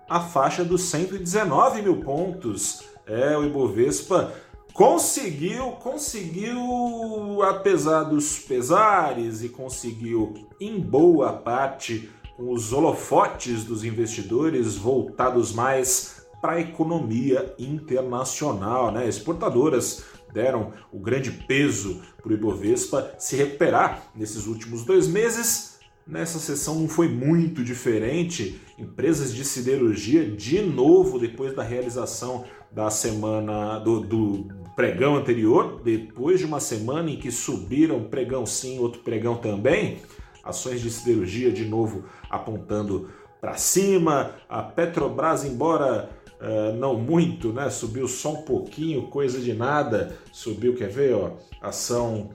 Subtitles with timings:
[0.10, 2.84] a faixa dos 119 mil pontos.
[3.06, 4.34] É, o Ibovespa
[4.74, 14.76] conseguiu, conseguiu, apesar dos pesares, e conseguiu em boa parte com os holofotes dos investidores
[14.76, 18.92] voltados mais para a economia internacional.
[18.92, 19.08] Né?
[19.08, 25.80] Exportadoras deram o grande peso para o Ibovespa se recuperar nesses últimos dois meses.
[26.06, 28.60] Nessa sessão não foi muito diferente.
[28.78, 36.40] Empresas de siderurgia, de novo, depois da realização da semana do, do pregão anterior, depois
[36.40, 40.02] de uma semana em que subiram pregão sim, outro pregão também,
[40.44, 43.08] ações de siderurgia de novo apontando
[43.40, 46.10] para cima, a Petrobras, embora
[46.44, 51.32] uh, não muito, né, subiu só um pouquinho, coisa de nada, subiu, quer ver, ó,
[51.62, 52.30] ação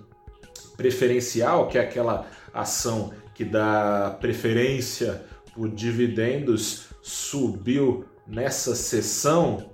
[0.77, 5.23] preferencial, que é aquela ação que dá preferência
[5.55, 9.70] por dividendos, subiu nessa sessão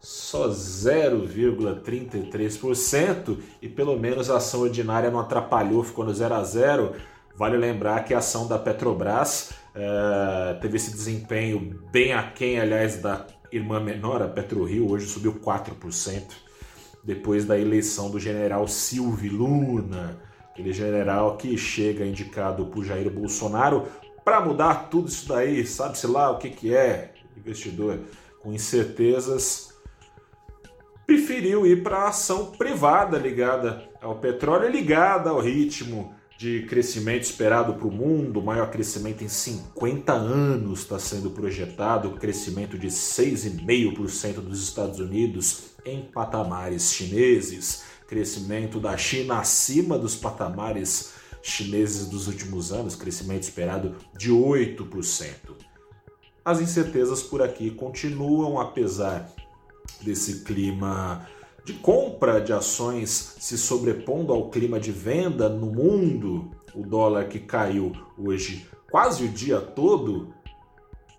[0.00, 6.94] só 0,33% e pelo menos a ação ordinária não atrapalhou, ficou no 0 a 0
[7.38, 13.24] Vale lembrar que a ação da Petrobras é, teve esse desempenho bem aquém, aliás, da
[13.52, 16.22] irmã menor, a PetroRio, hoje subiu 4%,
[17.02, 23.86] depois da eleição do general Silvio Luna, aquele general que chega indicado por Jair Bolsonaro
[24.24, 28.00] para mudar tudo isso daí, sabe-se lá o que, que é, investidor
[28.42, 29.72] com incertezas,
[31.06, 37.74] preferiu ir para a ação privada ligada ao petróleo, ligada ao ritmo de crescimento esperado
[37.74, 44.62] para o mundo, maior crescimento em 50 anos está sendo projetado, crescimento de 6,5% dos
[44.62, 52.94] Estados Unidos em patamares chineses, crescimento da China acima dos patamares chineses dos últimos anos,
[52.94, 55.34] crescimento esperado de 8%.
[56.44, 59.28] As incertezas por aqui continuam, apesar
[60.00, 61.26] desse clima
[61.68, 67.38] de compra de ações se sobrepondo ao clima de venda no mundo, o dólar que
[67.38, 70.32] caiu hoje quase o dia todo,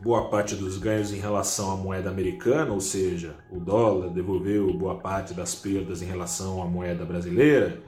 [0.00, 4.96] boa parte dos ganhos em relação à moeda americana, ou seja, o dólar devolveu boa
[4.96, 7.82] parte das perdas em relação à moeda brasileira,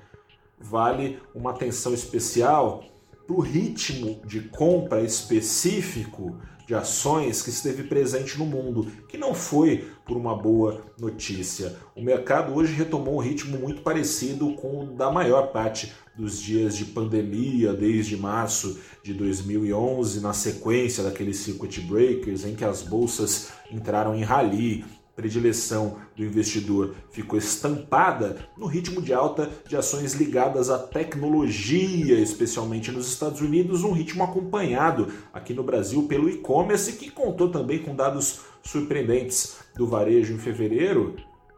[0.59, 2.83] vale uma atenção especial
[3.31, 6.37] para o ritmo de compra específico
[6.67, 11.77] de ações que esteve presente no mundo, que não foi por uma boa notícia.
[11.95, 16.77] O mercado hoje retomou um ritmo muito parecido com o da maior parte dos dias
[16.77, 23.53] de pandemia, desde março de 2011, na sequência daqueles circuit breakers em que as bolsas
[23.71, 24.85] entraram em rally,
[25.15, 32.91] predileção do investidor ficou estampada no ritmo de alta de ações ligadas à tecnologia, especialmente
[32.91, 37.95] nos Estados Unidos, um ritmo acompanhado aqui no Brasil pelo e-commerce, que contou também com
[37.95, 41.17] dados surpreendentes do varejo em fevereiro,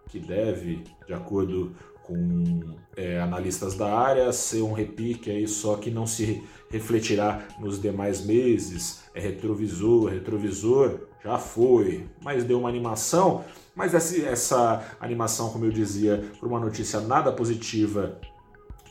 [0.09, 5.91] que deve, de acordo com é, analistas da área, ser um repique aí só que
[5.91, 9.03] não se refletirá nos demais meses.
[9.15, 13.45] É retrovisor, retrovisor já foi, mas deu uma animação.
[13.75, 18.19] Mas essa, essa animação, como eu dizia, por uma notícia nada positiva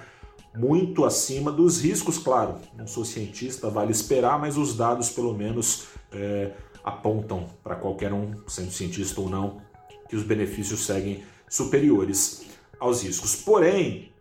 [0.53, 2.55] muito acima dos riscos, claro.
[2.77, 6.51] Não sou cientista, vale esperar, mas os dados pelo menos é,
[6.83, 9.61] apontam para qualquer um, sendo cientista ou não,
[10.09, 13.33] que os benefícios seguem superiores aos riscos.
[13.33, 14.11] Porém,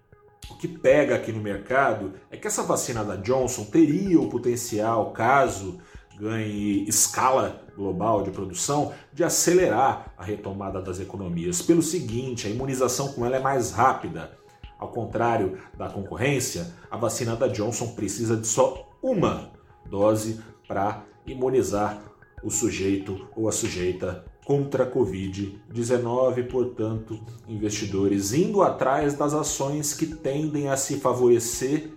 [0.48, 5.12] o que pega aqui no mercado é que essa vacina da Johnson teria o potencial,
[5.12, 5.80] caso
[6.20, 11.62] ganhe escala global de produção, de acelerar a retomada das economias.
[11.62, 14.38] Pelo seguinte, a imunização com ela é mais rápida.
[14.78, 19.50] Ao contrário da concorrência, a vacina da Johnson precisa de só uma
[19.88, 22.02] dose para imunizar
[22.42, 27.18] o sujeito ou a sujeita contra a Covid-19, portanto,
[27.48, 31.90] investidores indo atrás das ações que tendem a se favorecer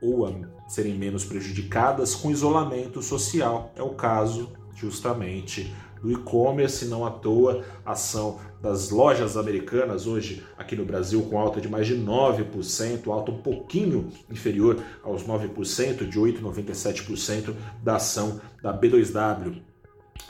[0.00, 0.32] ou a
[0.68, 3.72] serem menos prejudicadas com isolamento social.
[3.74, 10.76] É o caso, justamente, do e-commerce, não à toa, ação das lojas americanas hoje aqui
[10.76, 16.18] no Brasil com alta de mais de 9%, alta um pouquinho inferior aos 9%, de
[16.18, 19.60] 8,97% da ação da B2W.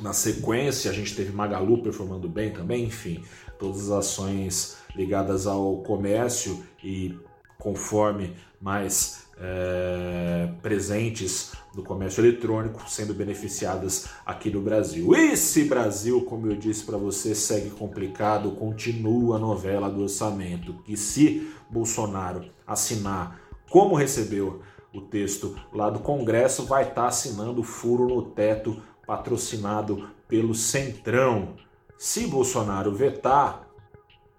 [0.00, 3.22] Na sequência, a gente teve Magalu performando bem também, enfim,
[3.58, 7.18] todas as ações ligadas ao comércio e
[7.58, 15.14] conforme mais é, presentes do comércio eletrônico sendo beneficiadas aqui no Brasil.
[15.14, 20.96] Esse Brasil, como eu disse para você, segue complicado, continua a novela do orçamento, que
[20.96, 23.40] se Bolsonaro assinar
[23.70, 24.62] como recebeu
[24.94, 31.54] o texto lá do Congresso, vai estar tá assinando furo no teto patrocinado pelo Centrão.
[31.98, 33.67] Se Bolsonaro vetar,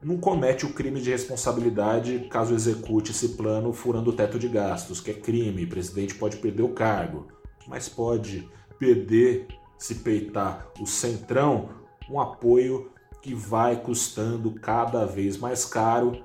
[0.02, 5.02] não comete o crime de responsabilidade caso execute esse plano furando o teto de gastos,
[5.02, 7.28] que é crime, o presidente pode perder o cargo,
[7.68, 9.48] mas pode perder,
[9.78, 11.70] se peitar o centrão,
[12.10, 12.92] um apoio
[13.22, 16.24] que vai custando cada vez mais caro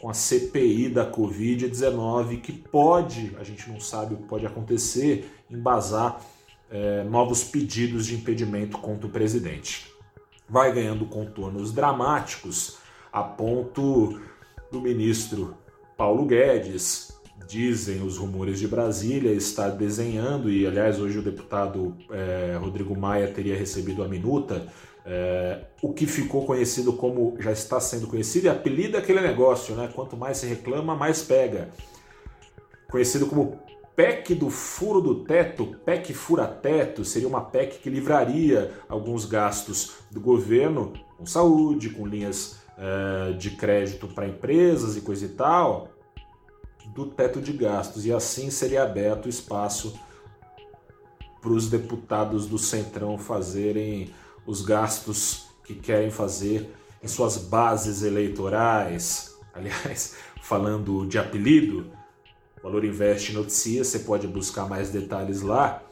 [0.00, 5.30] com a CPI da Covid-19, que pode, a gente não sabe o que pode acontecer,
[5.50, 6.20] embasar
[6.70, 9.92] é, novos pedidos de impedimento contra o presidente.
[10.48, 12.79] Vai ganhando contornos dramáticos
[13.12, 14.20] a ponto
[14.70, 15.56] do ministro
[15.96, 17.12] Paulo Guedes,
[17.46, 23.28] dizem os rumores de Brasília, estar desenhando, e aliás, hoje o deputado é, Rodrigo Maia
[23.28, 24.66] teria recebido a minuta,
[25.04, 29.74] é, o que ficou conhecido como, já está sendo conhecido, e apelido é aquele negócio,
[29.74, 29.90] né?
[29.92, 31.70] Quanto mais se reclama, mais pega.
[32.88, 33.58] Conhecido como
[33.96, 40.20] PEC do furo do teto, PEC fura-teto, seria uma PEC que livraria alguns gastos do
[40.20, 45.88] governo com saúde, com linhas uh, de crédito para empresas e coisa e tal,
[46.88, 48.06] do teto de gastos.
[48.06, 49.98] E assim seria aberto espaço
[51.40, 54.12] para os deputados do Centrão fazerem
[54.46, 59.38] os gastos que querem fazer em suas bases eleitorais.
[59.54, 61.90] Aliás, falando de apelido,
[62.62, 65.82] Valor Invest Notícias, você pode buscar mais detalhes lá.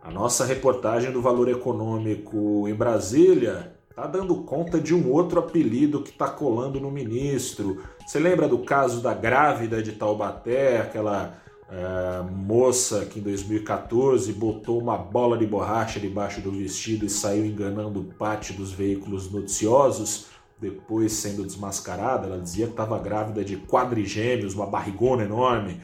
[0.00, 6.02] A nossa reportagem do Valor Econômico em Brasília Tá dando conta de um outro apelido
[6.02, 7.82] que tá colando no ministro.
[8.06, 11.38] Você lembra do caso da grávida de Taubaté, aquela
[11.68, 17.44] é, moça que em 2014 botou uma bola de borracha debaixo do vestido e saiu
[17.44, 20.26] enganando pátio dos veículos noticiosos,
[20.58, 22.26] depois sendo desmascarada?
[22.26, 25.80] Ela dizia que estava grávida de quadrigêmeos, uma barrigona enorme.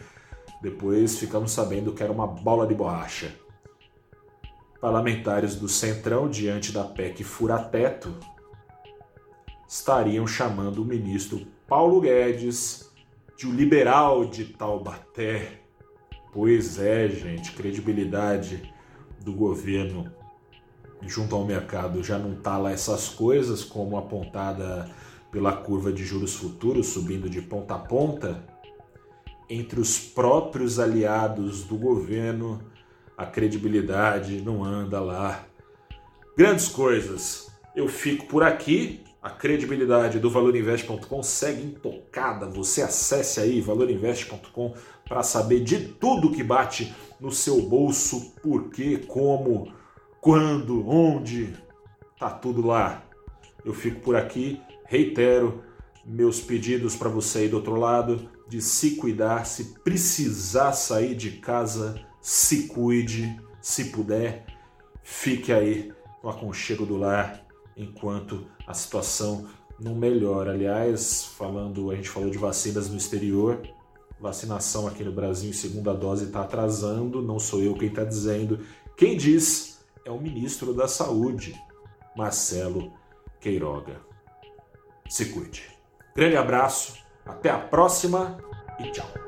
[0.63, 3.35] Depois ficamos sabendo que era uma bola de borracha.
[4.81, 8.15] Parlamentares do Centrão, diante da PEC fura-teto,
[9.67, 12.89] estariam chamando o ministro Paulo Guedes
[13.37, 15.61] de o liberal de Taubaté.
[16.33, 18.73] Pois é, gente, credibilidade
[19.21, 20.13] do governo
[21.03, 24.89] junto ao mercado já não está lá essas coisas, como apontada
[25.31, 28.45] pela curva de juros futuros subindo de ponta a ponta.
[29.51, 32.63] Entre os próprios aliados do governo,
[33.19, 35.45] a credibilidade não anda lá.
[36.37, 37.51] Grandes coisas.
[37.75, 39.03] Eu fico por aqui.
[39.21, 42.47] A credibilidade do valorinvest.com segue intocada.
[42.47, 44.73] Você acesse aí valorinvest.com
[45.05, 49.73] para saber de tudo que bate no seu bolso, por quê, como,
[50.21, 51.53] quando, onde.
[52.21, 53.03] Tá tudo lá.
[53.65, 54.61] Eu fico por aqui.
[54.87, 55.65] Reitero
[56.07, 61.33] meus pedidos para você aí do outro lado de se cuidar, se precisar sair de
[61.33, 64.45] casa, se cuide, se puder,
[65.03, 65.91] fique aí
[66.23, 67.43] no aconchego do lar
[67.75, 69.49] enquanto a situação
[69.81, 70.53] não melhora.
[70.53, 73.63] Aliás, falando, a gente falou de vacinas no exterior,
[74.21, 78.61] vacinação aqui no Brasil em segunda dose está atrasando, não sou eu quem está dizendo.
[78.95, 81.59] Quem diz é o ministro da Saúde,
[82.15, 82.93] Marcelo
[83.41, 84.03] Queiroga.
[85.09, 85.63] Se cuide.
[86.15, 88.37] Grande abraço, até a próxima
[88.79, 89.28] e tchau.